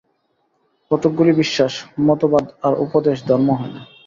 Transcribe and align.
কতকগুলি 0.91 1.31
বিশ্বাস, 1.41 1.73
মতবাদ 2.07 2.45
আর 2.65 2.73
উপদেশে 2.85 3.23
ধর্ম 3.29 3.47
হয় 3.59 3.71
না। 3.75 3.81